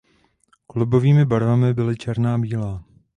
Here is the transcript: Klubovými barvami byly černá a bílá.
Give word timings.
Klubovými 0.67 1.25
barvami 1.25 1.73
byly 1.73 1.97
černá 1.97 2.35
a 2.35 2.37
bílá. 2.37 2.83